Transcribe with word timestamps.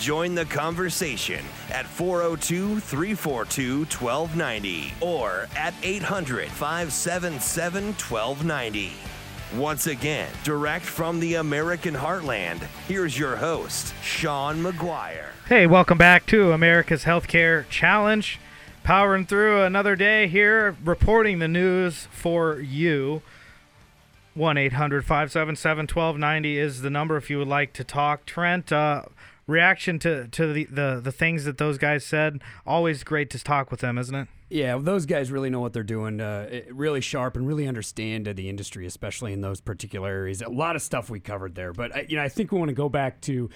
Join 0.00 0.34
the 0.34 0.46
conversation 0.46 1.44
at 1.70 1.84
402 1.84 2.80
342 2.80 3.80
1290 3.80 4.94
or 5.02 5.46
at 5.54 5.74
800 5.82 6.48
577 6.48 7.84
1290. 7.84 8.92
Once 9.54 9.86
again, 9.86 10.30
direct 10.42 10.86
from 10.86 11.20
the 11.20 11.34
American 11.34 11.92
heartland, 11.94 12.62
here's 12.88 13.18
your 13.18 13.36
host, 13.36 13.92
Sean 14.02 14.62
McGuire. 14.62 15.26
Hey, 15.46 15.66
welcome 15.66 15.98
back 15.98 16.24
to 16.26 16.52
America's 16.52 17.04
Healthcare 17.04 17.68
Challenge. 17.68 18.38
Powering 18.82 19.26
through 19.26 19.60
another 19.64 19.96
day 19.96 20.28
here, 20.28 20.78
reporting 20.82 21.40
the 21.40 21.48
news 21.48 22.08
for 22.10 22.58
you. 22.58 23.20
1 24.32 24.56
800 24.56 25.04
577 25.04 25.82
1290 25.82 26.58
is 26.58 26.80
the 26.80 26.88
number 26.88 27.18
if 27.18 27.28
you 27.28 27.36
would 27.36 27.48
like 27.48 27.74
to 27.74 27.84
talk. 27.84 28.24
Trent, 28.24 28.72
uh, 28.72 29.02
reaction 29.50 29.98
to, 30.00 30.28
to 30.28 30.52
the, 30.52 30.64
the, 30.64 31.00
the 31.02 31.12
things 31.12 31.44
that 31.44 31.58
those 31.58 31.76
guys 31.76 32.04
said. 32.04 32.40
Always 32.66 33.04
great 33.04 33.30
to 33.30 33.42
talk 33.42 33.70
with 33.70 33.80
them, 33.80 33.98
isn't 33.98 34.14
it? 34.14 34.28
Yeah, 34.48 34.78
those 34.80 35.06
guys 35.06 35.30
really 35.30 35.50
know 35.50 35.60
what 35.60 35.72
they're 35.72 35.82
doing. 35.82 36.20
Uh, 36.20 36.62
really 36.70 37.00
sharp 37.00 37.36
and 37.36 37.46
really 37.46 37.68
understand 37.68 38.26
the 38.26 38.48
industry, 38.48 38.86
especially 38.86 39.32
in 39.32 39.42
those 39.42 39.60
particular 39.60 40.08
areas. 40.08 40.42
A 40.42 40.48
lot 40.48 40.74
of 40.74 40.82
stuff 40.82 41.10
we 41.10 41.20
covered 41.20 41.54
there, 41.54 41.72
but 41.72 41.94
uh, 41.94 42.00
you 42.08 42.16
know, 42.16 42.22
I 42.22 42.28
think 42.28 42.50
we 42.50 42.58
want 42.58 42.70
to 42.70 42.74
go 42.74 42.88
back 42.88 43.20
to 43.22 43.50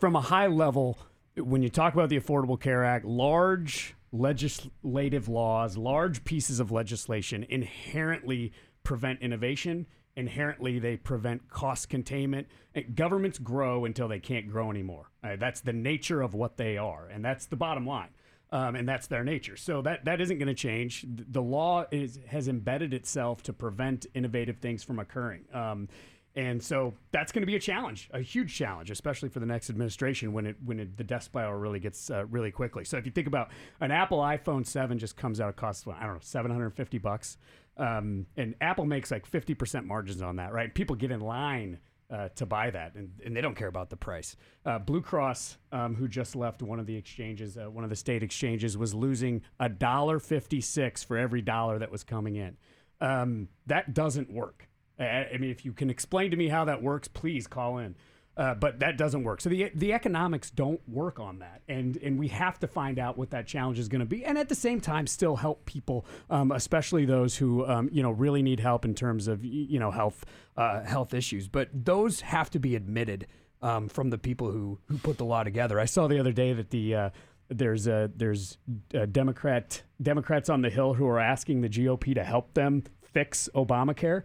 from 0.00 0.16
a 0.16 0.20
high 0.20 0.46
level 0.46 0.98
when 1.36 1.62
you 1.62 1.68
talk 1.68 1.94
about 1.94 2.08
the 2.08 2.18
Affordable 2.18 2.58
Care 2.58 2.84
Act, 2.84 3.04
large 3.04 3.94
legislative 4.12 5.28
laws, 5.28 5.76
large 5.76 6.24
pieces 6.24 6.60
of 6.60 6.70
legislation 6.70 7.44
inherently 7.48 8.52
prevent 8.84 9.20
innovation. 9.20 9.86
Inherently, 10.16 10.78
they 10.78 10.96
prevent 10.96 11.48
cost 11.48 11.88
containment. 11.88 12.46
Governments 12.94 13.38
grow 13.38 13.84
until 13.84 14.06
they 14.06 14.20
can't 14.20 14.48
grow 14.48 14.70
anymore. 14.70 15.10
Uh, 15.22 15.36
that's 15.36 15.60
the 15.60 15.72
nature 15.72 16.22
of 16.22 16.34
what 16.34 16.56
they 16.56 16.76
are, 16.76 17.08
and 17.08 17.24
that's 17.24 17.46
the 17.46 17.56
bottom 17.56 17.86
line. 17.86 18.10
Um, 18.52 18.76
and 18.76 18.88
that's 18.88 19.08
their 19.08 19.24
nature. 19.24 19.56
So 19.56 19.82
that 19.82 20.04
that 20.04 20.20
isn't 20.20 20.38
going 20.38 20.48
to 20.48 20.54
change. 20.54 21.04
The 21.08 21.42
law 21.42 21.86
is 21.90 22.20
has 22.28 22.46
embedded 22.46 22.94
itself 22.94 23.42
to 23.44 23.52
prevent 23.52 24.06
innovative 24.14 24.58
things 24.58 24.84
from 24.84 25.00
occurring. 25.00 25.46
Um, 25.52 25.88
and 26.36 26.60
so 26.62 26.94
that's 27.12 27.30
going 27.30 27.42
to 27.42 27.46
be 27.46 27.54
a 27.54 27.60
challenge, 27.60 28.08
a 28.12 28.20
huge 28.20 28.54
challenge, 28.54 28.90
especially 28.90 29.28
for 29.28 29.38
the 29.38 29.46
next 29.46 29.70
administration 29.70 30.32
when 30.32 30.46
it 30.46 30.56
when 30.64 30.80
it, 30.80 30.96
the 30.96 31.04
death 31.04 31.22
spiral 31.22 31.54
really 31.54 31.78
gets 31.78 32.10
uh, 32.10 32.26
really 32.26 32.50
quickly. 32.50 32.84
So 32.84 32.96
if 32.96 33.06
you 33.06 33.12
think 33.12 33.28
about 33.28 33.50
an 33.80 33.92
Apple 33.92 34.18
iPhone 34.18 34.66
7 34.66 34.98
just 34.98 35.16
comes 35.16 35.40
out 35.40 35.48
of 35.48 35.56
cost 35.56 35.86
I 35.86 36.04
don't 36.04 36.14
know 36.14 36.18
750 36.20 36.98
bucks, 36.98 37.38
um, 37.76 38.26
and 38.36 38.54
Apple 38.60 38.84
makes 38.84 39.10
like 39.10 39.26
50 39.26 39.54
percent 39.54 39.86
margins 39.86 40.22
on 40.22 40.36
that, 40.36 40.52
right? 40.52 40.74
People 40.74 40.96
get 40.96 41.10
in 41.10 41.20
line 41.20 41.78
uh, 42.10 42.28
to 42.36 42.46
buy 42.46 42.70
that, 42.70 42.94
and, 42.94 43.10
and 43.24 43.36
they 43.36 43.40
don't 43.40 43.56
care 43.56 43.68
about 43.68 43.90
the 43.90 43.96
price. 43.96 44.36
Uh, 44.64 44.78
Blue 44.78 45.00
Cross, 45.00 45.56
um, 45.72 45.94
who 45.94 46.06
just 46.06 46.36
left 46.36 46.62
one 46.62 46.78
of 46.78 46.86
the 46.86 46.96
exchanges, 46.96 47.56
uh, 47.56 47.70
one 47.70 47.82
of 47.82 47.90
the 47.90 47.96
state 47.96 48.22
exchanges, 48.22 48.76
was 48.76 48.94
losing 48.94 49.42
a 49.58 49.68
dollar 49.68 50.18
fifty 50.18 50.60
six 50.60 51.02
for 51.02 51.16
every 51.16 51.42
dollar 51.42 51.78
that 51.78 51.90
was 51.90 52.04
coming 52.04 52.36
in. 52.36 52.56
Um, 53.00 53.48
that 53.66 53.94
doesn't 53.94 54.32
work. 54.32 54.68
I, 54.98 55.28
I 55.34 55.38
mean, 55.38 55.50
if 55.50 55.64
you 55.64 55.72
can 55.72 55.90
explain 55.90 56.30
to 56.30 56.36
me 56.36 56.48
how 56.48 56.64
that 56.66 56.82
works, 56.82 57.08
please 57.08 57.46
call 57.46 57.78
in. 57.78 57.96
Uh, 58.36 58.52
but 58.54 58.80
that 58.80 58.98
doesn't 58.98 59.22
work. 59.22 59.40
So 59.40 59.48
the 59.48 59.70
the 59.76 59.92
economics 59.92 60.50
don't 60.50 60.80
work 60.88 61.20
on 61.20 61.38
that, 61.38 61.62
and 61.68 61.96
and 61.98 62.18
we 62.18 62.26
have 62.28 62.58
to 62.60 62.66
find 62.66 62.98
out 62.98 63.16
what 63.16 63.30
that 63.30 63.46
challenge 63.46 63.78
is 63.78 63.88
going 63.88 64.00
to 64.00 64.06
be, 64.06 64.24
and 64.24 64.36
at 64.36 64.48
the 64.48 64.56
same 64.56 64.80
time, 64.80 65.06
still 65.06 65.36
help 65.36 65.64
people, 65.66 66.04
um, 66.30 66.50
especially 66.50 67.04
those 67.04 67.36
who 67.36 67.64
um, 67.66 67.88
you 67.92 68.02
know 68.02 68.10
really 68.10 68.42
need 68.42 68.58
help 68.58 68.84
in 68.84 68.92
terms 68.94 69.28
of 69.28 69.44
you 69.44 69.78
know 69.78 69.92
health 69.92 70.24
uh, 70.56 70.82
health 70.82 71.14
issues. 71.14 71.46
But 71.46 71.68
those 71.72 72.22
have 72.22 72.50
to 72.50 72.58
be 72.58 72.74
admitted 72.74 73.28
um, 73.62 73.88
from 73.88 74.10
the 74.10 74.18
people 74.18 74.50
who 74.50 74.80
who 74.86 74.98
put 74.98 75.16
the 75.16 75.24
law 75.24 75.44
together. 75.44 75.78
I 75.78 75.84
saw 75.84 76.08
the 76.08 76.18
other 76.18 76.32
day 76.32 76.52
that 76.54 76.70
the 76.70 76.94
uh, 76.94 77.10
there's 77.48 77.86
a 77.86 78.10
there's 78.16 78.58
a 78.92 79.06
Democrat 79.06 79.82
Democrats 80.02 80.48
on 80.48 80.62
the 80.62 80.70
Hill 80.70 80.94
who 80.94 81.06
are 81.06 81.20
asking 81.20 81.60
the 81.60 81.68
GOP 81.68 82.14
to 82.14 82.24
help 82.24 82.54
them 82.54 82.82
fix 83.02 83.48
Obamacare. 83.54 84.24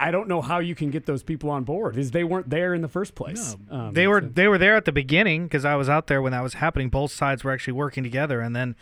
I 0.00 0.10
don't 0.10 0.28
know 0.28 0.40
how 0.40 0.58
you 0.58 0.74
can 0.74 0.90
get 0.90 1.06
those 1.06 1.22
people 1.22 1.50
on 1.50 1.64
board, 1.64 1.96
is 1.96 2.10
they 2.10 2.24
weren't 2.24 2.50
there 2.50 2.74
in 2.74 2.82
the 2.82 2.88
first 2.88 3.14
place. 3.14 3.56
No. 3.70 3.76
Um, 3.76 3.94
they 3.94 4.06
were 4.06 4.20
so. 4.20 4.28
they 4.28 4.48
were 4.48 4.58
there 4.58 4.76
at 4.76 4.84
the 4.84 4.92
beginning 4.92 5.44
because 5.44 5.64
I 5.64 5.74
was 5.74 5.88
out 5.88 6.06
there 6.06 6.20
when 6.22 6.32
that 6.32 6.42
was 6.42 6.54
happening. 6.54 6.88
Both 6.88 7.12
sides 7.12 7.44
were 7.44 7.52
actually 7.52 7.74
working 7.74 8.02
together, 8.02 8.40
and 8.40 8.54
then 8.54 8.76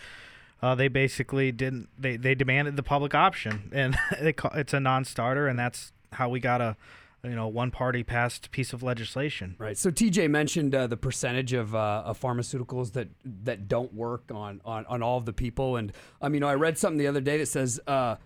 uh, 0.62 0.74
they 0.74 0.88
basically 0.88 1.52
didn't. 1.52 1.88
They 1.98 2.16
they 2.16 2.34
demanded 2.34 2.76
the 2.76 2.82
public 2.82 3.14
option, 3.14 3.70
and 3.72 3.96
it's 4.20 4.72
a 4.72 4.80
non-starter, 4.80 5.46
and 5.46 5.58
that's 5.58 5.92
how 6.12 6.28
we 6.28 6.41
got 6.41 6.60
a 6.60 6.76
you 7.22 7.34
know 7.34 7.48
one 7.48 7.70
party 7.70 8.02
passed 8.02 8.50
piece 8.50 8.72
of 8.72 8.82
legislation. 8.82 9.56
Right. 9.58 9.76
So 9.76 9.90
TJ 9.90 10.30
mentioned 10.30 10.75
uh, 10.75 10.86
the 10.86 10.96
percentage 10.96 11.52
of, 11.52 11.75
uh, 11.75 12.02
of 12.04 12.20
pharmaceuticals 12.20 12.92
that 12.92 13.08
that 13.44 13.69
don't 13.69 13.92
work 13.94 14.30
on, 14.32 14.60
on 14.64 14.86
on 14.86 15.02
all 15.02 15.19
of 15.19 15.25
the 15.25 15.32
people, 15.32 15.76
and 15.76 15.92
um, 16.20 16.34
you 16.34 16.40
know 16.40 16.48
I 16.48 16.54
read 16.54 16.78
something 16.78 16.98
the 16.98 17.06
other 17.06 17.20
day 17.20 17.38
that 17.38 17.46
says 17.46 17.80
uh, 17.86 18.16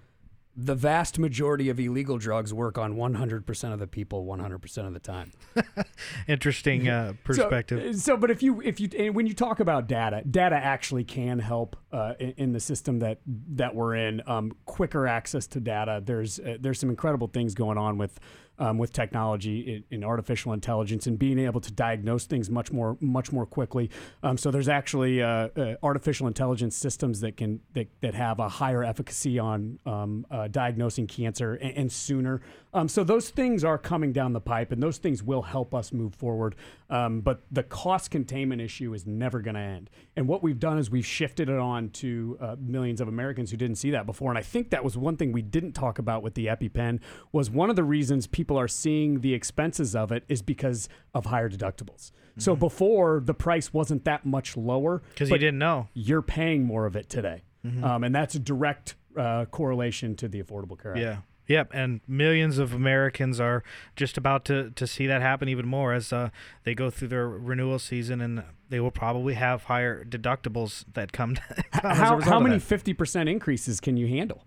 the 0.54 0.74
vast 0.74 1.18
majority 1.18 1.70
of 1.70 1.80
illegal 1.80 2.18
drugs 2.18 2.52
work 2.52 2.76
on 2.76 2.94
100% 2.94 3.72
of 3.72 3.78
the 3.78 3.86
people 3.86 4.26
100% 4.26 4.86
of 4.86 4.92
the 4.92 5.00
time. 5.00 5.32
Interesting 6.28 6.88
uh, 6.88 7.14
perspective. 7.24 7.94
So, 7.94 8.00
so, 8.00 8.16
but 8.16 8.30
if 8.30 8.42
you 8.42 8.60
if 8.60 8.78
you 8.78 9.12
when 9.12 9.26
you 9.26 9.34
talk 9.34 9.60
about 9.60 9.86
data, 9.86 10.22
data 10.30 10.56
actually 10.56 11.04
can 11.04 11.38
help 11.38 11.76
uh, 11.92 12.14
in, 12.20 12.34
in, 12.36 12.52
the 12.52 12.60
system 12.60 12.98
that 12.98 13.20
that 13.26 13.74
we're 13.74 13.96
in. 13.96 14.22
Um, 14.26 14.52
quicker 14.66 15.06
access 15.06 15.46
to 15.48 15.60
data. 15.60 16.02
There's 16.04 16.38
uh, 16.38 16.58
there's 16.60 16.78
some 16.78 16.90
incredible 16.90 17.28
things 17.28 17.54
going 17.54 17.78
on 17.78 17.96
with 17.96 18.20
um, 18.58 18.78
with 18.78 18.92
technology 18.92 19.84
in, 19.90 19.96
in, 19.96 20.04
artificial 20.04 20.52
intelligence 20.52 21.06
and 21.06 21.18
being 21.18 21.38
able 21.38 21.60
to 21.60 21.72
diagnose 21.72 22.26
things 22.26 22.50
much 22.50 22.70
more 22.70 22.96
much 23.00 23.32
more 23.32 23.46
quickly. 23.46 23.90
Um, 24.22 24.36
so 24.36 24.50
there's 24.50 24.68
actually 24.68 25.22
uh, 25.22 25.48
uh, 25.56 25.74
artificial 25.82 26.26
intelligence 26.26 26.76
systems 26.76 27.20
that 27.20 27.36
can 27.36 27.60
that, 27.72 27.88
that 28.00 28.14
have 28.14 28.38
a 28.38 28.48
higher 28.48 28.84
efficacy 28.84 29.38
on 29.38 29.78
um, 29.86 30.26
uh, 30.30 30.48
diagnosing 30.48 31.06
cancer 31.06 31.54
and, 31.54 31.76
and 31.76 31.92
sooner. 31.92 32.42
Um, 32.74 32.88
so 32.88 33.04
those 33.04 33.30
things 33.30 33.64
are 33.64 33.78
coming 33.78 34.12
down 34.12 34.32
the 34.32 34.40
pipe, 34.40 34.72
and 34.72 34.82
those 34.82 34.98
things 34.98 35.22
will 35.22 35.42
help 35.42 35.74
us 35.74 35.92
move 35.92 36.14
forward. 36.14 36.54
Um, 36.92 37.22
but 37.22 37.40
the 37.50 37.62
cost 37.62 38.10
containment 38.10 38.60
issue 38.60 38.92
is 38.92 39.06
never 39.06 39.40
going 39.40 39.54
to 39.54 39.60
end. 39.60 39.88
And 40.14 40.28
what 40.28 40.42
we've 40.42 40.58
done 40.58 40.78
is 40.78 40.90
we've 40.90 41.06
shifted 41.06 41.48
it 41.48 41.58
on 41.58 41.88
to 41.90 42.36
uh, 42.38 42.56
millions 42.60 43.00
of 43.00 43.08
Americans 43.08 43.50
who 43.50 43.56
didn't 43.56 43.76
see 43.76 43.92
that 43.92 44.04
before. 44.04 44.30
And 44.30 44.38
I 44.38 44.42
think 44.42 44.68
that 44.70 44.84
was 44.84 44.94
one 44.94 45.16
thing 45.16 45.32
we 45.32 45.40
didn't 45.40 45.72
talk 45.72 45.98
about 45.98 46.22
with 46.22 46.34
the 46.34 46.46
EpiPen 46.48 47.00
was 47.32 47.48
one 47.50 47.70
of 47.70 47.76
the 47.76 47.82
reasons 47.82 48.26
people 48.26 48.58
are 48.58 48.68
seeing 48.68 49.20
the 49.22 49.32
expenses 49.32 49.96
of 49.96 50.12
it 50.12 50.24
is 50.28 50.42
because 50.42 50.90
of 51.14 51.24
higher 51.24 51.48
deductibles. 51.48 52.10
Mm-hmm. 52.10 52.40
So 52.40 52.54
before 52.54 53.22
the 53.24 53.34
price 53.34 53.72
wasn't 53.72 54.04
that 54.04 54.26
much 54.26 54.54
lower 54.54 55.02
because 55.14 55.30
you 55.30 55.38
didn't 55.38 55.58
know 55.58 55.88
you're 55.94 56.20
paying 56.20 56.64
more 56.64 56.84
of 56.84 56.94
it 56.94 57.08
today, 57.08 57.42
mm-hmm. 57.64 57.82
um, 57.82 58.04
and 58.04 58.14
that's 58.14 58.34
a 58.34 58.38
direct 58.38 58.96
uh, 59.16 59.46
correlation 59.46 60.14
to 60.16 60.28
the 60.28 60.42
Affordable 60.42 60.80
Care 60.80 60.92
Act. 60.92 61.00
Yeah. 61.00 61.16
Yep, 61.52 61.72
and 61.74 62.00
millions 62.08 62.56
of 62.56 62.72
Americans 62.72 63.38
are 63.38 63.62
just 63.94 64.16
about 64.16 64.46
to, 64.46 64.70
to 64.70 64.86
see 64.86 65.06
that 65.06 65.20
happen 65.20 65.50
even 65.50 65.68
more 65.68 65.92
as 65.92 66.10
uh, 66.10 66.30
they 66.64 66.74
go 66.74 66.88
through 66.88 67.08
their 67.08 67.28
renewal 67.28 67.78
season, 67.78 68.22
and 68.22 68.42
they 68.70 68.80
will 68.80 68.90
probably 68.90 69.34
have 69.34 69.64
higher 69.64 70.02
deductibles 70.02 70.86
that 70.94 71.12
come. 71.12 71.34
come 71.72 71.94
how 71.94 72.20
how 72.22 72.40
many 72.40 72.58
fifty 72.58 72.94
percent 72.94 73.28
increases 73.28 73.80
can 73.80 73.98
you 73.98 74.06
handle 74.06 74.46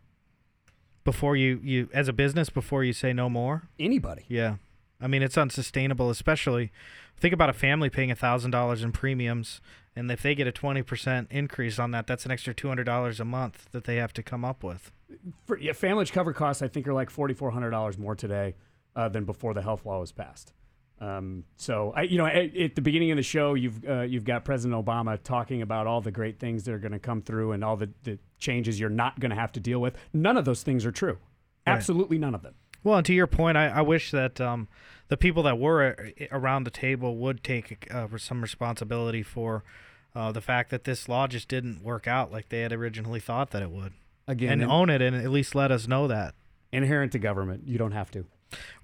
before 1.03 1.35
you 1.35 1.59
you 1.63 1.89
as 1.94 2.07
a 2.07 2.13
business 2.13 2.50
before 2.50 2.83
you 2.83 2.91
say 2.91 3.13
no 3.13 3.29
more? 3.29 3.69
Anybody? 3.79 4.25
Yeah, 4.27 4.56
I 5.00 5.06
mean 5.06 5.21
it's 5.21 5.38
unsustainable, 5.38 6.09
especially 6.09 6.71
think 7.19 7.35
about 7.35 7.51
a 7.51 7.53
family 7.53 7.91
paying 7.91 8.09
a 8.09 8.15
thousand 8.15 8.50
dollars 8.50 8.81
in 8.81 8.91
premiums, 8.91 9.62
and 9.95 10.12
if 10.12 10.21
they 10.21 10.36
get 10.36 10.47
a 10.47 10.51
twenty 10.51 10.81
percent 10.81 11.27
increase 11.31 11.80
on 11.80 11.92
that, 11.92 12.07
that's 12.07 12.25
an 12.25 12.31
extra 12.31 12.53
two 12.53 12.68
hundred 12.68 12.86
dollars 12.86 13.19
a 13.19 13.25
month 13.25 13.68
that 13.71 13.86
they 13.86 13.95
have 13.97 14.13
to 14.13 14.24
come 14.24 14.44
up 14.44 14.63
with 14.63 14.92
for, 15.45 15.57
yeah, 15.57 15.74
family 15.74 16.06
cover 16.06 16.33
costs 16.33 16.62
I 16.62 16.68
think 16.68 16.88
are 16.88 16.94
like 16.94 17.09
forty 17.09 17.33
four 17.33 17.51
hundred 17.51 17.71
dollars 17.71 17.97
more 17.97 18.15
today 18.15 18.56
uh, 18.95 19.09
than 19.09 19.25
before 19.25 19.53
the 19.53 19.62
health 19.62 19.86
law 19.86 20.00
was 20.00 20.12
passed. 20.12 20.53
Um, 21.01 21.44
so 21.57 21.92
I, 21.94 22.03
you 22.03 22.18
know, 22.18 22.25
at, 22.25 22.56
at, 22.56 22.75
the 22.75 22.81
beginning 22.81 23.12
of 23.12 23.18
the 23.18 23.24
show, 23.24 23.53
you've 23.53 23.88
uh, 23.88 24.01
you've 24.01 24.24
got 24.24 24.45
President 24.45 24.86
Obama 24.86 25.21
talking 25.21 25.62
about 25.62 25.88
all 25.88 26.01
the 26.01 26.12
great 26.12 26.39
things 26.39 26.63
that 26.63 26.74
are 26.74 26.80
going 26.80 26.94
to 26.94 27.00
come 27.00 27.21
through 27.21 27.51
and 27.51 27.63
all 27.63 27.75
the, 27.75 27.89
the 28.03 28.18
changes 28.39 28.80
you're 28.80 28.89
not 28.89 29.19
going 29.19 29.31
to 29.31 29.36
have 29.36 29.51
to 29.53 29.59
deal 29.59 29.80
with. 29.80 29.98
None 30.13 30.38
of 30.38 30.45
those 30.45 30.63
things 30.63 30.86
are 30.86 30.91
true. 30.91 31.18
Right. 31.68 31.74
Absolutely 31.74 32.18
none 32.18 32.33
of 32.33 32.44
them. 32.44 32.53
Well, 32.85 32.97
and 32.97 33.05
to 33.07 33.13
your 33.13 33.25
point, 33.27 33.57
I, 33.57 33.67
I 33.67 33.81
wish 33.81 34.11
that 34.11 34.39
um, 34.39 34.67
the 35.07 35.17
people 35.17 35.41
that 35.43 35.57
were 35.57 35.95
uh, 36.21 36.25
around 36.31 36.65
the 36.65 36.71
table 36.71 37.17
would 37.17 37.43
take 37.43 37.91
uh, 37.91 38.07
some 38.17 38.41
responsibility 38.43 39.23
for 39.23 39.63
uh, 40.15 40.31
the 40.31 40.39
fact 40.39 40.69
that 40.69 40.83
this 40.83 41.09
law 41.09 41.25
just 41.25 41.47
didn't 41.47 41.83
work 41.83 42.07
out 42.07 42.31
like 42.31 42.49
they 42.49 42.61
had 42.61 42.71
originally 42.71 43.19
thought 43.19 43.49
that 43.49 43.63
it 43.63 43.71
would, 43.71 43.93
Again, 44.27 44.61
and 44.61 44.71
own 44.71 44.91
it 44.91 45.01
and 45.01 45.15
at 45.15 45.31
least 45.31 45.55
let 45.55 45.71
us 45.71 45.87
know 45.87 46.07
that. 46.07 46.35
inherent 46.71 47.11
to 47.13 47.19
government. 47.19 47.63
You 47.67 47.79
don't 47.79 47.91
have 47.91 48.11
to. 48.11 48.25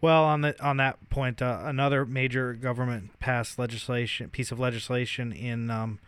Well, 0.02 0.24
on 0.24 0.42
the 0.42 0.60
on 0.62 0.78
that 0.78 1.10
point, 1.12 1.40
uh, 1.40 1.60
another 1.64 2.04
major 2.04 2.54
government 2.54 3.20
passed 3.20 3.60
legislation 3.60 4.30
piece 4.32 4.52
of 4.52 4.60
legislation 4.60 5.32
in 5.32 5.70
um, 5.70 6.00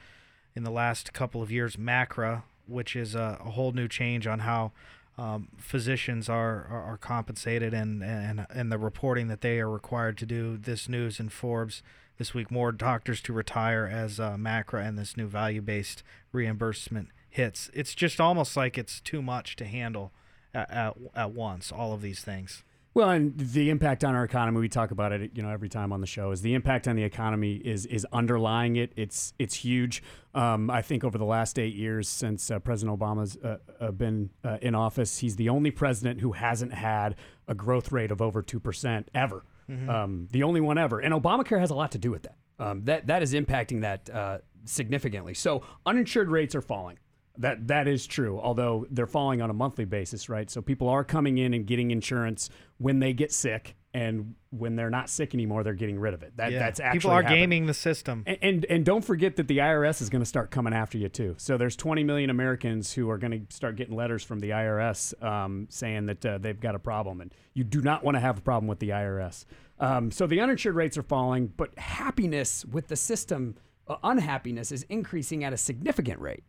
in 0.56 0.64
the 0.64 0.72
last 0.72 1.14
couple 1.14 1.44
of 1.44 1.52
years, 1.52 1.78
MACRA, 1.78 2.42
which 2.68 2.96
is 2.96 3.14
a, 3.14 3.38
a 3.40 3.52
whole 3.52 3.72
new 3.72 3.88
change 3.88 4.26
on 4.26 4.40
how 4.40 4.72
um, 5.18 5.50
physicians 5.58 6.28
are, 6.28 6.66
are 6.70 6.84
are 6.84 6.98
compensated 6.98 7.74
and 7.74 8.04
and 8.04 8.48
and 8.50 8.72
the 8.72 8.78
reporting 8.78 9.28
that 9.28 9.42
they 9.42 9.60
are 9.60 9.70
required 9.70 10.18
to 10.20 10.26
do. 10.26 10.58
This 10.58 10.90
news 10.90 11.20
in 11.20 11.30
Forbes 11.30 11.84
this 12.18 12.34
week: 12.34 12.50
more 12.50 12.72
doctors 12.72 13.22
to 13.22 13.34
retire 13.34 13.90
as 13.92 14.20
uh, 14.20 14.38
MACRA 14.38 14.86
and 14.86 14.98
this 14.98 15.16
new 15.16 15.28
value-based 15.28 16.04
reimbursement 16.32 17.10
hits. 17.30 17.70
It's 17.74 17.96
just 17.96 18.20
almost 18.20 18.58
like 18.58 18.78
it's 18.78 19.00
too 19.00 19.22
much 19.22 19.56
to 19.58 19.66
handle 19.66 20.12
at, 20.54 20.70
at, 20.72 20.98
at 21.16 21.32
once. 21.32 21.72
All 21.72 21.94
of 21.94 22.02
these 22.02 22.22
things. 22.22 22.64
Well, 22.96 23.10
and 23.10 23.36
the 23.36 23.72
impact 23.72 24.04
on 24.04 24.14
our 24.14 24.24
economy, 24.24 24.60
we 24.60 24.70
talk 24.70 24.92
about 24.92 25.12
it, 25.12 25.32
you 25.34 25.42
know, 25.42 25.50
every 25.50 25.70
time 25.70 25.92
on 25.92 26.00
the 26.00 26.08
show. 26.08 26.30
Is 26.30 26.42
the 26.42 26.54
impact 26.54 26.88
on 26.88 26.96
the 26.96 27.04
economy 27.04 27.56
is 27.56 27.88
is 27.88 28.06
underlying 28.14 28.76
it. 28.76 28.94
It's 28.96 29.34
it's 29.40 29.56
huge. 29.56 30.04
Um, 30.36 30.70
I 30.70 30.84
think 30.84 31.04
over 31.04 31.18
the 31.18 31.26
last 31.26 31.58
eight 31.58 31.74
years 31.74 32.08
since 32.08 32.52
uh, 32.52 32.60
President 32.60 33.00
Obama's 33.00 33.36
uh, 33.38 33.58
uh, 33.80 33.92
been 33.92 34.30
uh, 34.44 34.58
in 34.62 34.76
office, 34.76 35.20
he's 35.20 35.38
the 35.38 35.50
only 35.50 35.72
president 35.72 36.22
who 36.22 36.34
hasn't 36.34 36.74
had 36.74 37.16
a 37.48 37.56
growth 37.56 37.92
rate 37.92 38.12
of 38.12 38.22
over 38.22 38.44
two 38.44 38.60
percent 38.60 39.10
ever. 39.14 39.44
Um, 39.90 40.28
the 40.30 40.44
only 40.44 40.62
one 40.62 40.78
ever, 40.78 41.00
and 41.00 41.14
Obamacare 41.14 41.60
has 41.60 41.72
a 41.72 41.76
lot 41.76 41.92
to 41.94 41.98
do 41.98 42.12
with 42.12 42.24
that. 42.24 42.36
Um, 42.60 42.84
that 42.84 43.08
that 43.08 43.24
is 43.24 43.34
impacting 43.34 43.82
that 43.82 44.10
uh, 44.10 44.38
significantly. 44.66 45.34
So 45.34 45.64
uninsured 45.86 46.30
rates 46.30 46.54
are 46.54 46.62
falling. 46.62 47.00
That 47.38 47.68
that 47.68 47.88
is 47.88 48.06
true, 48.06 48.40
although 48.40 48.86
they're 48.92 49.08
falling 49.08 49.42
on 49.42 49.50
a 49.50 49.54
monthly 49.54 49.86
basis, 49.86 50.30
right? 50.30 50.50
So 50.52 50.62
people 50.62 50.88
are 50.88 51.04
coming 51.04 51.40
in 51.40 51.54
and 51.56 51.66
getting 51.66 51.90
insurance 51.90 52.50
when 52.78 53.00
they 53.00 53.12
get 53.14 53.32
sick, 53.32 53.76
and 53.92 54.36
when 54.52 54.76
they're 54.76 54.92
not 54.92 55.10
sick 55.10 55.34
anymore, 55.34 55.64
they're 55.64 55.74
getting 55.74 56.00
rid 56.00 56.14
of 56.14 56.22
it. 56.22 56.38
That 56.38 56.52
Yeah. 56.52 56.60
that's 56.60 56.80
actually 56.80 57.00
people 57.00 57.12
are 57.12 57.22
happening. 57.24 57.40
gaming 57.42 57.66
the 57.66 57.74
system. 57.74 58.22
And, 58.28 58.38
and 58.44 58.66
and 58.66 58.86
don't 58.86 59.04
forget 59.04 59.36
that 59.38 59.48
the 59.48 59.58
IRS 59.58 60.00
is 60.00 60.10
going 60.10 60.22
to 60.22 60.28
start 60.28 60.52
coming 60.52 60.74
after 60.74 61.00
you 61.00 61.10
too. 61.10 61.34
So 61.40 61.58
there's 61.58 61.76
20 61.76 62.04
million 62.04 62.30
Americans 62.30 62.94
who 62.94 63.10
are 63.10 63.18
going 63.18 63.32
to 63.48 63.56
start 63.56 63.78
getting 63.78 63.96
letters 63.96 64.24
from 64.24 64.40
the 64.40 64.52
IRS 64.52 65.20
um, 65.24 65.66
saying 65.72 66.06
that 66.06 66.24
uh, 66.24 66.38
they've 66.38 66.60
got 66.60 66.76
a 66.76 66.80
problem, 66.80 67.20
and 67.20 67.34
you 67.56 67.64
do 67.64 67.82
not 67.82 68.04
want 68.04 68.14
to 68.16 68.20
have 68.22 68.38
a 68.38 68.42
problem 68.42 68.68
with 68.68 68.78
the 68.78 68.90
IRS. 68.90 69.46
Um, 69.80 70.12
so 70.12 70.28
the 70.28 70.40
uninsured 70.40 70.76
rates 70.76 71.00
are 71.00 71.04
falling, 71.04 71.48
but 71.48 71.76
happiness 71.80 72.64
with 72.64 72.90
the 72.90 72.96
system, 72.96 73.56
uh, 73.88 73.96
unhappiness 74.04 74.72
is 74.72 74.84
increasing 74.84 75.44
at 75.44 75.52
a 75.52 75.58
significant 75.58 76.20
rate. 76.20 76.44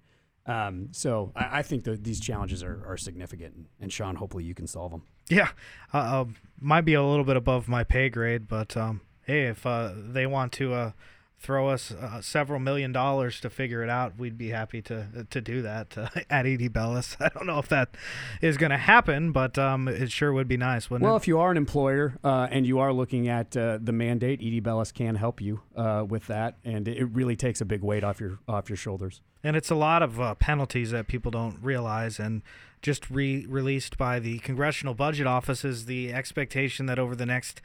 Um, 0.46 0.88
so 0.92 1.32
I, 1.34 1.58
I 1.58 1.62
think 1.62 1.84
that 1.84 2.04
these 2.04 2.20
challenges 2.20 2.62
are, 2.62 2.82
are 2.86 2.96
significant, 2.96 3.66
and 3.80 3.92
Sean, 3.92 4.16
hopefully 4.16 4.44
you 4.44 4.54
can 4.54 4.66
solve 4.66 4.90
them. 4.90 5.02
Yeah, 5.28 5.48
uh, 5.92 5.98
uh, 5.98 6.24
might 6.60 6.82
be 6.82 6.94
a 6.94 7.02
little 7.02 7.24
bit 7.24 7.36
above 7.36 7.66
my 7.68 7.82
pay 7.84 8.08
grade, 8.10 8.46
but 8.46 8.76
um, 8.76 9.00
hey, 9.22 9.46
if 9.46 9.64
uh, 9.64 9.92
they 9.96 10.26
want 10.26 10.52
to 10.52 10.74
uh, 10.74 10.90
throw 11.38 11.68
us 11.68 11.92
uh, 11.92 12.20
several 12.20 12.58
million 12.58 12.92
dollars 12.92 13.40
to 13.40 13.48
figure 13.48 13.82
it 13.82 13.88
out, 13.88 14.18
we'd 14.18 14.36
be 14.36 14.50
happy 14.50 14.82
to 14.82 15.26
to 15.30 15.40
do 15.40 15.62
that 15.62 15.96
uh, 15.96 16.08
at 16.30 16.46
E.D. 16.46 16.68
Bellis. 16.68 17.16
I 17.20 17.30
don't 17.30 17.46
know 17.46 17.58
if 17.58 17.68
that 17.68 17.94
is 18.42 18.58
going 18.58 18.70
to 18.70 18.76
happen, 18.76 19.32
but 19.32 19.58
um, 19.58 19.88
it 19.88 20.10
sure 20.12 20.30
would 20.34 20.46
be 20.48 20.58
nice, 20.58 20.90
wouldn't 20.90 21.06
Well, 21.06 21.14
it? 21.14 21.20
if 21.20 21.28
you 21.28 21.38
are 21.40 21.50
an 21.50 21.56
employer 21.56 22.18
uh, 22.22 22.48
and 22.50 22.66
you 22.66 22.78
are 22.80 22.92
looking 22.92 23.28
at 23.28 23.56
uh, 23.56 23.78
the 23.80 23.92
mandate, 23.92 24.42
E.D. 24.42 24.60
Bellis 24.60 24.92
can 24.92 25.14
help 25.14 25.40
you 25.40 25.62
uh, 25.74 26.04
with 26.06 26.26
that, 26.26 26.58
and 26.66 26.86
it 26.86 27.04
really 27.12 27.34
takes 27.36 27.62
a 27.62 27.64
big 27.64 27.80
weight 27.82 28.04
off 28.04 28.20
your 28.20 28.40
off 28.46 28.68
your 28.68 28.76
shoulders. 28.76 29.22
And 29.44 29.56
it's 29.56 29.70
a 29.70 29.74
lot 29.74 30.02
of 30.02 30.20
uh, 30.20 30.34
penalties 30.34 30.90
that 30.90 31.06
people 31.06 31.30
don't 31.30 31.58
realize. 31.62 32.18
And 32.18 32.42
just 32.82 33.08
re- 33.10 33.46
released 33.46 33.96
by 33.96 34.18
the 34.18 34.38
Congressional 34.40 34.94
Budget 34.94 35.26
Office 35.26 35.64
is 35.64 35.86
the 35.86 36.12
expectation 36.12 36.86
that 36.86 36.98
over 36.98 37.14
the 37.14 37.26
next 37.26 37.62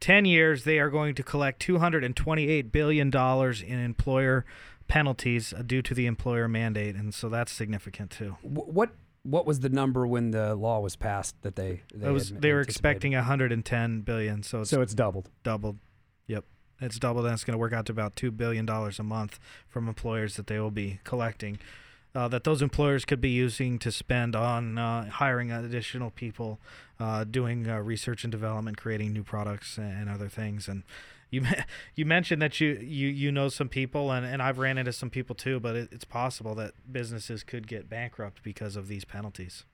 10 0.00 0.24
years, 0.24 0.64
they 0.64 0.78
are 0.78 0.90
going 0.90 1.14
to 1.14 1.22
collect 1.22 1.66
$228 1.66 2.72
billion 2.72 3.10
in 3.10 3.78
employer 3.78 4.44
penalties 4.88 5.52
uh, 5.52 5.62
due 5.62 5.82
to 5.82 5.94
the 5.94 6.06
employer 6.06 6.48
mandate. 6.48 6.94
And 6.94 7.14
so 7.14 7.28
that's 7.28 7.52
significant 7.52 8.10
too. 8.10 8.36
What 8.42 8.90
what 9.24 9.46
was 9.46 9.60
the 9.60 9.68
number 9.68 10.04
when 10.06 10.32
the 10.32 10.54
law 10.56 10.80
was 10.80 10.96
passed 10.96 11.40
that 11.42 11.54
they 11.54 11.82
they, 11.94 12.10
was, 12.10 12.30
they 12.30 12.52
were 12.52 12.60
expecting 12.60 13.12
110 13.12 14.00
billion. 14.00 14.42
So 14.42 14.62
it's 14.62 14.70
So 14.70 14.80
it's 14.80 14.94
doubled. 14.94 15.30
doubled. 15.44 15.78
Yep. 16.26 16.44
It's 16.80 16.98
doubled, 16.98 17.26
and 17.26 17.34
it's 17.34 17.44
going 17.44 17.54
to 17.54 17.58
work 17.58 17.72
out 17.72 17.86
to 17.86 17.92
about 17.92 18.16
$2 18.16 18.36
billion 18.36 18.68
a 18.68 19.02
month 19.02 19.38
from 19.68 19.88
employers 19.88 20.36
that 20.36 20.46
they 20.46 20.58
will 20.58 20.70
be 20.70 21.00
collecting. 21.04 21.58
Uh, 22.14 22.28
that 22.28 22.44
those 22.44 22.60
employers 22.60 23.06
could 23.06 23.22
be 23.22 23.30
using 23.30 23.78
to 23.78 23.90
spend 23.90 24.36
on 24.36 24.76
uh, 24.76 25.08
hiring 25.08 25.50
additional 25.50 26.10
people, 26.10 26.58
uh, 27.00 27.24
doing 27.24 27.66
uh, 27.66 27.78
research 27.78 28.22
and 28.22 28.30
development, 28.30 28.76
creating 28.76 29.14
new 29.14 29.22
products 29.22 29.78
and 29.78 30.10
other 30.10 30.28
things. 30.28 30.68
And 30.68 30.82
you 31.30 31.46
you 31.94 32.04
mentioned 32.04 32.42
that 32.42 32.60
you, 32.60 32.74
you, 32.74 33.08
you 33.08 33.32
know 33.32 33.48
some 33.48 33.68
people, 33.68 34.10
and, 34.10 34.26
and 34.26 34.42
I've 34.42 34.58
ran 34.58 34.76
into 34.76 34.92
some 34.92 35.08
people 35.08 35.34
too, 35.34 35.58
but 35.58 35.74
it, 35.74 35.88
it's 35.90 36.04
possible 36.04 36.54
that 36.56 36.74
businesses 36.90 37.42
could 37.42 37.66
get 37.66 37.88
bankrupt 37.88 38.42
because 38.42 38.76
of 38.76 38.88
these 38.88 39.06
penalties. 39.06 39.64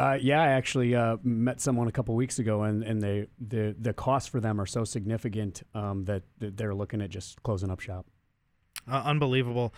Uh, 0.00 0.14
yeah, 0.14 0.40
I 0.40 0.48
actually 0.48 0.94
uh, 0.94 1.18
met 1.22 1.60
someone 1.60 1.86
a 1.86 1.92
couple 1.92 2.14
weeks 2.14 2.38
ago, 2.38 2.62
and, 2.62 2.82
and 2.82 3.02
they 3.02 3.26
the 3.38 3.76
the 3.78 3.92
costs 3.92 4.30
for 4.30 4.40
them 4.40 4.58
are 4.58 4.64
so 4.64 4.82
significant 4.82 5.62
um, 5.74 6.06
that, 6.06 6.22
they're 6.38 6.74
looking 6.74 7.02
at 7.02 7.10
just 7.10 7.42
closing 7.42 7.70
up 7.70 7.80
shop. 7.80 8.06
uh, 8.90 9.02
unbelievable 9.04 9.74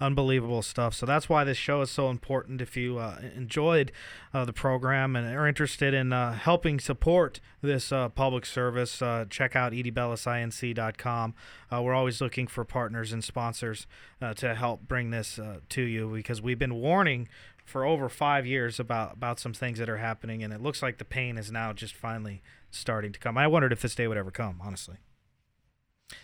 unbelievable 0.00 0.62
stuff. 0.62 0.94
So 0.94 1.06
that's 1.06 1.28
why 1.28 1.44
this 1.44 1.56
show 1.56 1.80
is 1.80 1.90
so 1.90 2.10
important. 2.10 2.60
If 2.60 2.76
you 2.76 2.98
uh, 2.98 3.18
enjoyed 3.34 3.92
uh, 4.34 4.44
the 4.44 4.52
program 4.52 5.16
and 5.16 5.34
are 5.34 5.46
interested 5.46 5.94
in 5.94 6.12
uh, 6.12 6.34
helping 6.34 6.78
support 6.78 7.40
this 7.62 7.90
uh, 7.90 8.10
public 8.10 8.44
service 8.44 9.00
uh, 9.00 9.24
check 9.30 9.56
out 9.56 9.72
edbellisinc.com 9.72 11.34
we're 11.72 11.94
always 11.94 12.20
looking 12.20 12.46
for 12.46 12.64
partners 12.64 13.12
and 13.12 13.24
sponsors 13.24 13.86
to 14.36 14.54
help 14.54 14.86
bring 14.86 15.10
this 15.10 15.40
to 15.68 15.82
you 15.82 16.08
because 16.12 16.40
we've 16.40 16.58
been 16.58 16.74
warning 16.74 17.28
for 17.66 17.84
over 17.84 18.08
five 18.08 18.46
years 18.46 18.80
about 18.80 19.14
about 19.14 19.38
some 19.38 19.52
things 19.52 19.78
that 19.78 19.88
are 19.88 19.98
happening 19.98 20.42
and 20.42 20.52
it 20.52 20.62
looks 20.62 20.82
like 20.82 20.98
the 20.98 21.04
pain 21.04 21.36
is 21.36 21.50
now 21.50 21.72
just 21.72 21.94
finally 21.94 22.40
starting 22.70 23.12
to 23.12 23.18
come. 23.18 23.36
I 23.36 23.46
wondered 23.46 23.72
if 23.72 23.82
this 23.82 23.94
day 23.94 24.06
would 24.06 24.16
ever 24.16 24.30
come 24.30 24.60
honestly. 24.64 24.96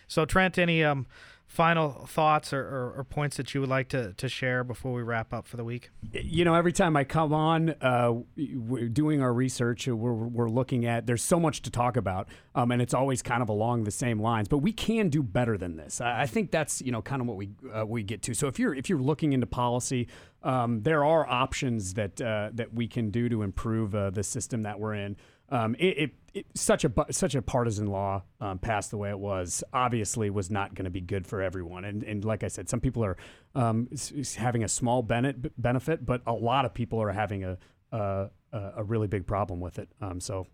So 0.07 0.25
Trent, 0.25 0.57
any 0.57 0.83
um, 0.83 1.05
final 1.53 2.07
thoughts 2.07 2.51
or, 2.51 2.61
or, 2.61 2.93
or 2.97 3.03
points 3.03 3.37
that 3.37 3.53
you 3.53 3.61
would 3.61 3.69
like 3.69 3.87
to, 3.87 4.11
to 4.13 4.27
share 4.27 4.63
before 4.63 4.91
we 4.91 5.03
wrap 5.03 5.31
up 5.31 5.45
for 5.45 5.55
the 5.55 5.63
week? 5.63 5.91
you 6.11 6.43
know, 6.43 6.55
every 6.55 6.73
time 6.73 6.97
I 6.97 7.03
come 7.03 7.31
on, 7.31 7.75
uh, 7.79 8.11
we're 8.35 8.89
doing 8.89 9.21
our 9.21 9.31
research. 9.31 9.87
uh, 9.87 9.95
We're, 9.95 10.13
we're 10.13 10.49
looking 10.49 10.87
at. 10.87 11.05
There's 11.05 11.21
so 11.21 11.39
much 11.39 11.61
to 11.61 11.69
talk 11.69 11.95
about, 11.95 12.27
um, 12.55 12.71
and 12.71 12.81
it's 12.81 12.95
always 12.95 13.21
kind 13.21 13.43
of 13.43 13.49
along 13.49 13.83
the 13.83 13.91
same 13.91 14.19
lines. 14.19 14.47
But 14.47 14.59
we 14.59 14.71
can 14.73 15.09
do 15.09 15.21
better 15.21 15.55
than 15.55 15.75
this. 15.75 16.01
I, 16.01 16.23
I 16.23 16.25
think 16.25 16.49
that's 16.49 16.81
you 16.81 16.91
know 16.91 17.03
kind 17.03 17.21
of 17.21 17.27
what 17.27 17.37
we 17.37 17.51
uh, 17.71 17.85
we 17.85 18.01
get 18.01 18.23
to. 18.23 18.33
So 18.33 18.47
if 18.47 18.57
you're 18.57 18.73
if 18.73 18.89
you're 18.89 18.99
looking 18.99 19.33
into 19.33 19.45
policy, 19.45 20.07
um, 20.41 20.81
there 20.81 21.05
are 21.05 21.27
options 21.29 21.93
that 21.93 22.19
uh, 22.19 22.49
that 22.53 22.73
we 22.73 22.87
can 22.87 23.11
do 23.11 23.29
to 23.29 23.43
improve 23.43 23.93
uh, 23.93 24.09
the 24.09 24.23
system 24.23 24.63
that 24.63 24.79
we're 24.79 24.95
in. 24.95 25.17
Um, 25.53 25.75
it, 25.75 25.85
it, 25.85 26.11
it 26.33 26.45
such 26.55 26.83
a 26.83 26.91
such 27.11 27.35
a 27.35 27.41
partisan 27.41 27.85
law 27.85 28.23
um, 28.41 28.57
passed 28.57 28.89
the 28.89 28.97
way 28.97 29.11
it 29.11 29.19
was 29.19 29.63
obviously 29.71 30.31
was 30.31 30.49
not 30.49 30.73
going 30.73 30.85
to 30.85 30.91
be 30.91 30.99
good 30.99 31.27
for 31.27 31.43
everyone. 31.43 31.85
And 31.85 32.01
and 32.03 32.25
like 32.25 32.43
I 32.43 32.47
said, 32.47 32.67
some 32.67 32.79
people 32.79 33.05
are 33.05 33.17
um, 33.53 33.87
having 34.35 34.63
a 34.63 34.67
small 34.67 35.03
benefit 35.03 35.61
benefit, 35.61 36.05
but 36.05 36.23
a 36.25 36.33
lot 36.33 36.65
of 36.65 36.73
people 36.73 36.99
are 36.99 37.11
having 37.11 37.43
a 37.43 37.57
a, 37.91 38.29
a 38.51 38.83
really 38.83 39.07
big 39.07 39.27
problem 39.27 39.59
with 39.59 39.77
it. 39.77 39.89
Um, 40.01 40.19
so 40.19 40.47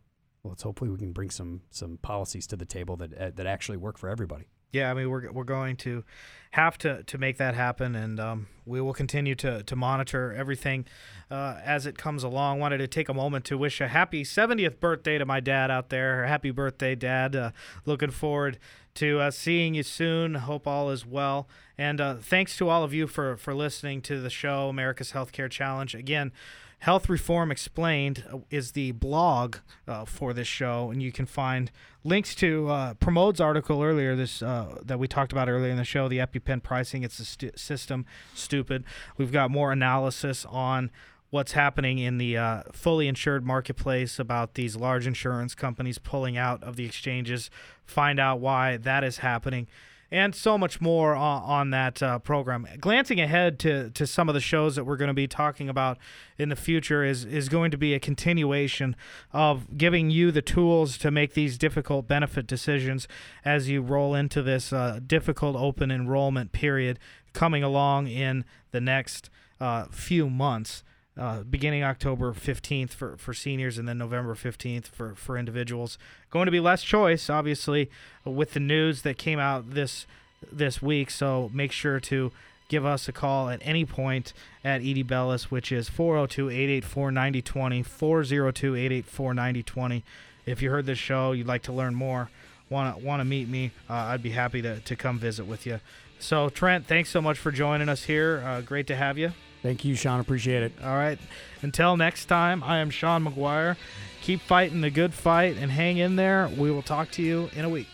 let's 0.44 0.64
hopefully 0.64 0.90
we 0.90 0.98
can 0.98 1.14
bring 1.14 1.30
some 1.30 1.62
some 1.70 1.98
policies 2.02 2.46
to 2.48 2.58
the 2.58 2.66
table 2.66 2.98
that 2.98 3.18
uh, 3.18 3.32
that 3.36 3.46
actually 3.46 3.78
work 3.78 3.98
for 3.98 4.10
everybody. 4.10 4.50
Yeah, 4.72 4.92
I 4.92 4.94
mean 4.94 5.10
we're 5.10 5.32
we're 5.32 5.44
going 5.44 5.78
to 5.78 6.04
have 6.52 6.78
to, 6.80 7.04
to 7.04 7.18
make 7.20 7.38
that 7.38 7.54
happen, 7.54 7.96
and 7.96 8.20
um, 8.20 8.48
we 8.66 8.82
will 8.82 8.94
continue 8.94 9.36
to 9.36 9.64
to 9.64 9.76
monitor 9.76 10.34
everything 10.34 10.86
uh, 11.30 11.58
as 11.64 11.86
it 11.86 11.98
comes 11.98 12.24
along. 12.24 12.60
Wanted 12.60 12.80
to 12.80 12.88
take 12.88 13.10
a 13.10 13.14
moment 13.14 13.46
to 13.46 13.58
wish 13.58 13.82
a 13.82 13.88
happy 13.88 14.24
70th 14.24 14.80
birthday 14.80 15.18
to 15.18 15.26
my 15.26 15.40
dad 15.40 15.70
out 15.72 15.90
there. 15.90 16.26
Happy 16.26 16.52
birthday, 16.52 16.96
Dad! 16.96 17.36
Uh, 17.36 17.52
looking 17.86 18.12
forward 18.12 18.58
to 18.96 19.20
uh, 19.20 19.32
seeing 19.32 19.74
you 19.74 19.84
soon. 19.84 20.36
Hope 20.36 20.68
all 20.68 20.90
is 20.90 21.06
well, 21.06 21.48
and 21.78 22.00
uh, 22.02 22.16
thanks 22.16 22.58
to 22.58 22.70
all 22.70 22.84
of 22.84 22.94
you 22.94 23.08
for 23.08 23.38
for 23.38 23.54
listening 23.56 24.02
to 24.04 24.20
the 24.22 24.30
show, 24.30 24.70
America's 24.70 25.12
Healthcare 25.12 25.50
Challenge. 25.50 25.96
Again. 25.96 26.32
Health 26.80 27.10
Reform 27.10 27.52
Explained 27.52 28.24
uh, 28.32 28.38
is 28.50 28.72
the 28.72 28.94
blog 28.94 29.58
uh, 29.88 30.06
for 30.06 30.34
this 30.34 30.48
show, 30.48 30.92
and 30.92 31.04
you 31.04 31.12
can 31.12 31.26
find 31.26 31.72
links 32.04 32.34
to 32.36 32.70
uh, 32.70 32.94
article 33.40 33.84
earlier 33.84 34.16
this 34.16 34.42
uh, 34.42 34.80
that 34.84 34.98
we 34.98 35.08
talked 35.08 35.34
about 35.34 35.50
earlier 35.50 35.72
in 35.72 35.78
the 35.78 35.84
show, 35.84 36.08
the 36.08 36.20
EpiPen 36.20 36.64
pricing. 36.64 37.04
It's 37.04 37.20
a 37.20 37.58
system, 37.58 38.06
stupid. 38.34 38.86
We've 39.18 39.32
got 39.32 39.52
more 39.52 39.74
analysis 39.74 40.46
on 40.46 40.90
what's 41.32 41.52
happening 41.52 42.00
in 42.00 42.18
the 42.18 42.38
uh, 42.38 42.64
fully 42.72 43.08
insured 43.08 43.46
marketplace 43.46 44.18
about 44.18 44.54
these 44.56 44.76
large 44.76 45.06
insurance 45.06 45.54
companies 45.56 45.98
pulling 45.98 46.38
out 46.38 46.64
of 46.64 46.76
the 46.76 46.86
exchanges. 46.86 47.52
Find 47.86 48.20
out 48.20 48.40
why 48.40 48.78
that 48.78 49.04
is 49.04 49.18
happening. 49.18 49.68
And 50.12 50.34
so 50.34 50.58
much 50.58 50.82
more 50.82 51.16
on, 51.16 51.42
on 51.44 51.70
that 51.72 52.02
uh, 52.02 52.20
program. 52.20 52.68
Glancing 52.80 53.20
ahead 53.20 53.60
to, 53.60 53.90
to 53.92 54.08
some 54.08 54.28
of 54.28 54.34
the 54.36 54.42
shows 54.42 54.76
that 54.76 54.84
we're 54.84 54.98
going 54.98 55.10
to 55.10 55.14
be 55.14 55.28
talking 55.28 55.70
about 55.70 55.98
in 56.38 56.50
the 56.50 56.56
future 56.56 57.04
is, 57.04 57.26
is 57.26 57.50
going 57.50 57.72
to 57.72 57.78
be 57.78 57.94
a 57.94 58.00
continuation 58.00 58.96
of 59.32 59.78
giving 59.78 60.10
you 60.10 60.32
the 60.32 60.42
tools 60.42 60.98
to 60.98 61.12
make 61.12 61.34
these 61.34 61.58
difficult 61.58 62.08
benefit 62.08 62.48
decisions 62.48 63.08
as 63.46 63.70
you 63.70 63.82
roll 63.82 64.16
into 64.16 64.42
this 64.42 64.74
uh, 64.74 65.00
difficult 65.06 65.56
open 65.56 65.92
enrollment 65.92 66.52
period 66.52 66.98
coming 67.34 67.64
along 67.64 68.08
in 68.08 68.44
the 68.72 68.82
next 68.82 69.30
uh, 69.60 69.86
few 69.92 70.30
months 70.30 70.84
uh, 71.20 71.44
beginning 71.44 71.84
October 71.84 72.32
15th 72.32 72.92
for, 72.92 73.18
for 73.18 73.34
seniors 73.34 73.78
and 73.78 73.88
then 73.88 73.98
November 73.98 74.36
15th 74.36 74.88
for, 74.88 75.16
for 75.16 75.38
individuals. 75.38 75.98
Going 76.32 76.46
to 76.46 76.52
be 76.52 76.62
less 76.62 76.82
choice, 76.82 77.30
obviously, 77.30 77.90
with 78.24 78.54
the 78.54 78.62
news 78.62 79.02
that 79.02 79.18
came 79.18 79.38
out 79.38 79.72
this 79.72 80.08
this 80.50 80.82
week. 80.82 81.12
So 81.12 81.52
make 81.54 81.74
sure 81.74 82.00
to 82.00 82.32
give 82.70 82.86
us 82.86 83.10
a 83.10 83.12
call 83.12 83.50
at 83.50 83.60
any 83.64 83.84
point 83.84 84.32
at 84.64 84.82
E.D. 84.82 85.04
Bellis, 85.04 85.52
which 85.52 85.74
is 85.74 85.90
402 85.90 86.50
884 86.50 87.12
9020. 87.12 87.84
402 87.84 88.76
884 88.76 89.34
9020. 89.34 90.04
If 90.46 90.62
you 90.62 90.72
heard 90.72 90.86
this 90.86 90.98
show, 90.98 91.34
you'd 91.34 91.48
like 91.48 91.64
to 91.64 91.74
learn 91.74 91.96
more, 91.96 92.30
want 92.70 92.98
to 92.98 93.06
want 93.06 93.20
to 93.20 93.26
meet 93.26 93.50
me, 93.50 93.72
uh, 93.90 93.94
I'd 93.94 94.24
be 94.24 94.32
happy 94.32 94.62
to, 94.62 94.80
to 94.80 94.96
come 94.96 95.20
visit 95.20 95.46
with 95.46 95.66
you. 95.66 95.82
So, 96.18 96.48
Trent, 96.48 96.88
thanks 96.88 97.10
so 97.10 97.22
much 97.22 97.38
for 97.38 97.52
joining 97.52 97.90
us 97.90 98.04
here. 98.04 98.42
Uh, 98.46 98.62
great 98.62 98.88
to 98.88 98.96
have 98.96 99.18
you. 99.18 99.34
Thank 99.62 99.84
you, 99.84 99.96
Sean. 99.96 100.20
Appreciate 100.20 100.64
it. 100.64 100.72
All 100.84 100.96
right. 100.96 101.20
Until 101.62 101.98
next 101.98 102.26
time, 102.26 102.64
I 102.64 102.78
am 102.78 102.90
Sean 102.90 103.26
McGuire. 103.26 103.76
Keep 104.22 104.42
fighting 104.42 104.82
the 104.82 104.90
good 104.90 105.14
fight 105.14 105.58
and 105.58 105.72
hang 105.72 105.98
in 105.98 106.16
there. 106.16 106.50
We 106.58 106.72
will 106.72 106.82
talk 106.82 107.12
to 107.12 107.22
you 107.22 107.50
in 107.56 107.66
a 107.66 107.70
week. 107.70 107.88